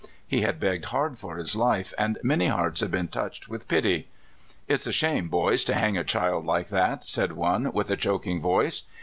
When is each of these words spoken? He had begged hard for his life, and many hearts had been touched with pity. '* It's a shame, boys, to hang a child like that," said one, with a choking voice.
He 0.25 0.41
had 0.41 0.59
begged 0.59 0.85
hard 0.85 1.19
for 1.19 1.37
his 1.37 1.55
life, 1.55 1.93
and 1.95 2.17
many 2.23 2.47
hearts 2.47 2.81
had 2.81 2.89
been 2.89 3.07
touched 3.07 3.47
with 3.47 3.67
pity. 3.67 4.07
'* 4.39 4.67
It's 4.67 4.87
a 4.87 4.91
shame, 4.91 5.27
boys, 5.29 5.63
to 5.65 5.75
hang 5.75 5.95
a 5.95 6.03
child 6.03 6.43
like 6.43 6.69
that," 6.69 7.07
said 7.07 7.33
one, 7.33 7.71
with 7.71 7.91
a 7.91 7.97
choking 7.97 8.41
voice. 8.41 8.81